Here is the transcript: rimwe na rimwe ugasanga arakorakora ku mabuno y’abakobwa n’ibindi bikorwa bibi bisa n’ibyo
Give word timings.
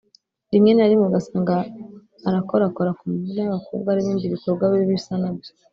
rimwe 0.51 0.71
na 0.73 0.89
rimwe 0.89 1.05
ugasanga 1.07 1.55
arakorakora 2.27 2.89
ku 2.97 3.03
mabuno 3.09 3.39
y’abakobwa 3.43 3.89
n’ibindi 3.93 4.33
bikorwa 4.33 4.63
bibi 4.71 4.87
bisa 4.93 5.13
n’ibyo 5.21 5.51